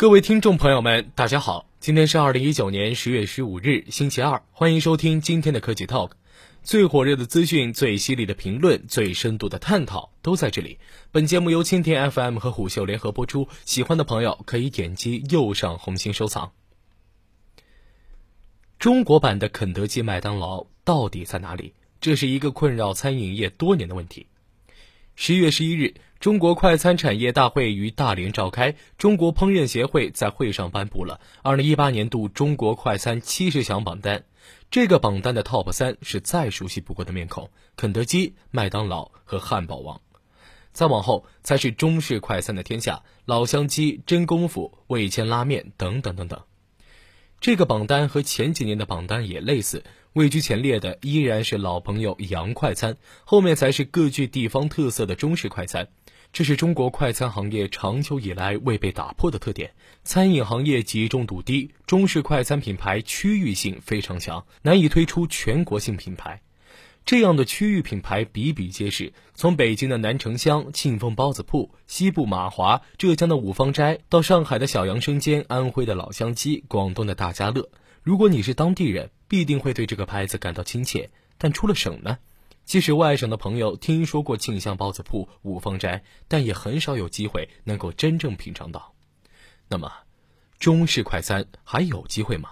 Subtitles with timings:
[0.00, 6.12] 各位听众朋友们，大家好，今天是二零一九年十月十五日，星期二，欢迎收听今天的科技 Talk，
[6.62, 10.78] 最火热的资讯、最犀利的评论、最深度的探讨都在这里。
[11.12, 16.52] 本节目由蜻蜓 FM 和虎嗅联合播出，喜欢的朋友可以点击右上红心收藏。
[18.78, 21.74] 中国版的肯德基、麦当劳到底在哪里？
[22.00, 24.28] 这是一个困扰餐饮业多年的问题。
[25.14, 25.92] 十月十一日。
[26.20, 34.24] 中国快餐产业大会于大连召开，中国烹饪协会在会上颁布了二零一八年度中国快餐七十强榜单。
[34.70, 40.02] 这个榜单的 TOP 三是再熟悉不过的面孔：肯德基、麦当劳和汉堡王。
[40.74, 46.42] 再往后才是中式快餐的天下，老乡鸡、真功夫、味千拉面等等等等。
[47.40, 49.84] 这个榜单和前几年的榜单也类似。
[50.12, 55.86] 位居前列的依然是老朋友洋快餐，后面才是各具地方特色的中式快餐。
[56.32, 59.70] 这是中国快餐行业长久以来未被打破的特点。
[60.02, 66.42] 餐饮行业集中度低，中式快餐品牌区域性非常强，难以推出全国性品牌。
[67.04, 77.70] 这样的区域品牌比比皆是，从北京的南城乡庆丰包子铺、西部马华、浙江的五芳斋，到上海的小杨生煎、安徽的老乡鸡、广东的大家乐。
[78.02, 81.08] 如果你是当地人，必定会对这个牌子感到亲切。
[81.38, 82.18] 但出了省呢？
[82.64, 88.92] 即使外省的朋友听说过庆香包子铺、五芳斋，但也很少有机会能够真正品尝到。
[89.68, 89.92] 那么，
[90.58, 92.50] 中式快餐还有机会吗？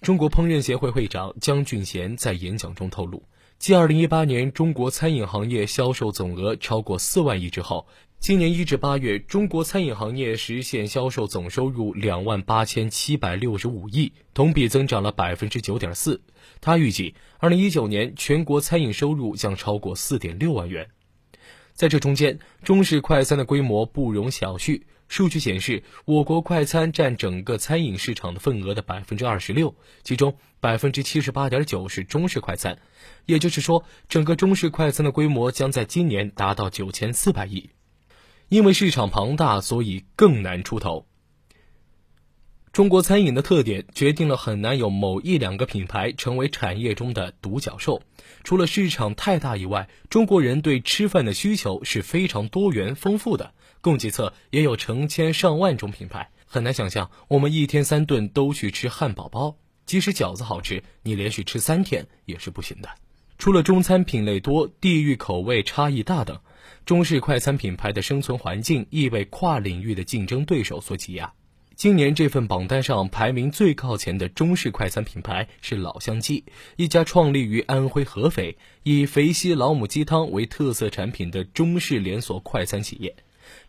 [0.00, 3.22] 中国烹饪协会会长江俊贤在演讲中透露，
[3.58, 7.86] 继2018年中国餐饮行业销售总额超过四万亿之后。
[8.24, 16.22] 今年一至八月，中国餐饮行业实现销售总收入两万八千七百六十五亿，同比增长了百分之九点四。
[16.62, 20.88] 他预计，二零一九年全国餐饮收入将超过四点六万元。
[21.74, 24.80] 在这中间，中式快餐的规模不容小觑。
[25.06, 32.78] 数据显示，我国快餐占整个餐饮市场的份额的百分之二十六，其中百分之七十八点九是中式快餐。
[33.26, 37.68] 也就是说，整个中式快餐的规模将在今年达到九千四百亿。
[38.48, 41.06] 因为市场庞大，所以更难出头。
[42.72, 48.02] 中国餐饮的特点决定了很难有某一两个品牌成为产业中的独角兽。
[48.42, 53.54] 除了市场太大以外，中国人对吃饭的需求是非常多元丰富的。
[53.80, 59.56] 供给侧也有成千上万种品牌，很难想象我们一天三顿都去吃汉堡包。
[59.86, 62.88] 即使饺子好吃，你连续吃三天也是不行的。
[63.38, 66.40] 除了中餐品类多、地域口味差异大等。
[66.86, 71.32] 中式快餐品牌的生存环境亦被跨领域的竞争对手所挤压。
[71.76, 76.44] 今年这份榜单上排名最靠前的中式快餐品牌是老乡鸡，
[76.76, 83.16] 一家创立于安徽合肥、以肥西老母鸡汤为特色产品的中式连锁快餐企业。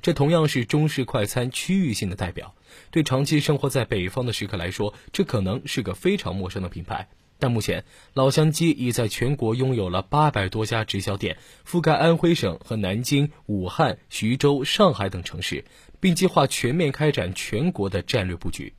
[0.01, 2.53] 这同样是中式快餐区域性的代表。
[2.91, 7.09] 对长期生活在北方的食客来说，这可能是个非常陌生的品牌。
[7.37, 11.37] 但目前，老乡鸡已在全国拥有了八百多家直销店，
[11.67, 15.65] 覆盖安徽省和南京、武汉、徐州、上海等城市，
[15.99, 18.73] 并计划全面开展全国的战略布局。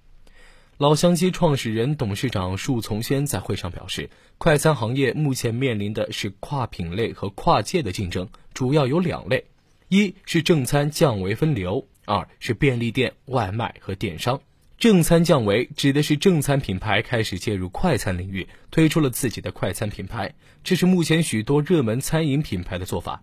[0.79, 9.45] 老乡鸡创始人、董事长束从轩在会上表示，快餐行业目前面临的是跨品类和跨界的竞争，主要有两类：
[9.89, 14.41] 一是正餐降维分流，二是便利店、外卖和电商。
[14.79, 20.35] 正餐降维指的是正餐品牌开始介入快餐领域，推出了自己的快餐品牌。
[20.63, 23.23] 这是目前许多热门餐饮品牌的做法。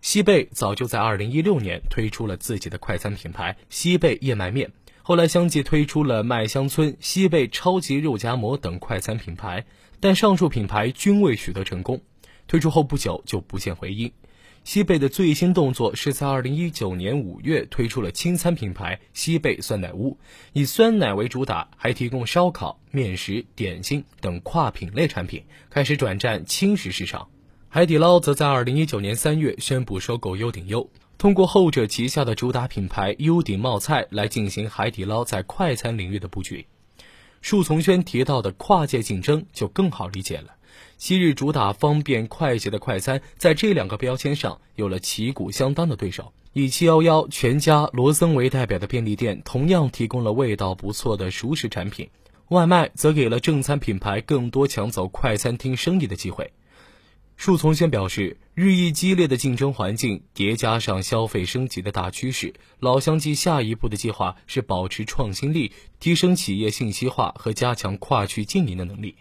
[0.00, 4.70] 西贝早就在2016年推出了自己的快餐品牌西贝燕麦面，
[5.02, 9.66] 后来相继推出了麦香村、西贝超级肉夹馍等快餐品牌，
[9.98, 12.00] 但上述品牌均未取得成功。
[12.46, 14.12] 推出后不久就不见回音。
[14.62, 20.18] 西贝的最新动作是在二零一九年五月推出了轻餐品牌西贝酸奶屋，
[20.52, 27.28] 以酸奶为主打，还提供烧烤、面食、点心等跨品类产品，开始转战轻食市场。
[27.68, 36.66] 海底捞则在二零一九年三月宣布收购优鼎优，通过后者旗下的主打品牌优鼎冒菜来进行海底捞在快餐领域的布局。
[37.40, 40.54] 树从轩提到的跨界竞争就更好理解了。
[40.98, 46.32] 昔日主打方便快捷的快餐，在这两个标签上有了旗鼓相当的对手。
[46.52, 52.08] 以七幺幺、全家、罗森为代表的便利店，同样提供了味道不错的熟食产品；
[52.48, 56.52] 外卖则给了正餐品牌更多抢走快餐厅生意的机会。
[57.36, 69.14] 树从先表示，日益激烈的竞争环境叠加上消费升级的大趋势，老乡鸡下一步的计划是保持创新力，提升企业信息化和加强跨区经营的能力。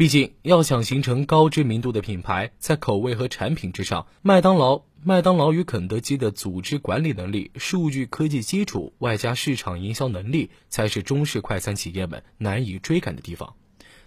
[0.00, 13.54] 毕竟，要想形成高知名度的品牌，在口味和产品之上，麦当劳、麦当劳与肯德基的组织管理能力、数据科技基础，外加市场营销能力，才是中式快餐企业们难以追赶的地方。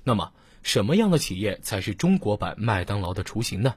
[0.03, 3.75] 那么，什么样的企业才是中国版麦当劳的雏形呢？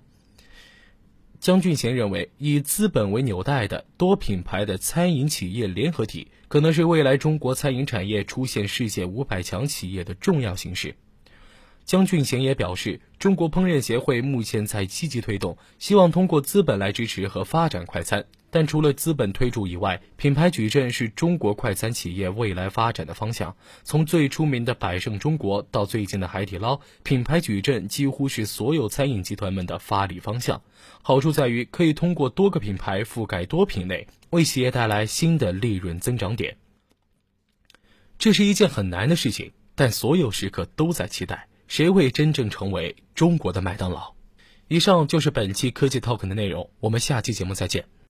[1.38, 10.96] 江俊贤认为，以资本为纽带的多品牌的餐饮企业联合体，可能是未来中国餐饮产业出现世界五百强企业的重要形式。
[11.86, 18.26] 江俊贤也表示，中国烹饪协会目前在积极推动，希望通过资本来支持和发展快餐。
[18.50, 23.54] 但除了资本推助以外，品牌矩阵是中国快餐企业未来发展的方向。
[23.84, 30.60] 从最出名的百胜中国到最近的海底捞，品牌矩阵几乎是所有餐饮集团们的发力方向。
[31.02, 36.56] 好处在于可以通过多个品牌覆盖多品类，为企业带来新的利润增长点。
[38.18, 41.46] 这是一件很难的事情，但所有时刻都在期待。
[41.68, 44.14] 谁会真正成为中国的麦当劳？
[44.68, 47.84] 以上就是本期科技 Talk 的内容，我们下期节目再见。